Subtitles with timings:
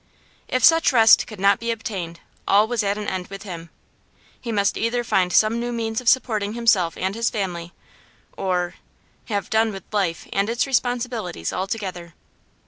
[0.47, 3.69] If such rest could not be obtained all was at an end with him.
[4.41, 7.71] He must either find some new means of supporting himself and his family,
[8.35, 8.73] or
[9.25, 12.15] have done with life and its responsibilities altogether.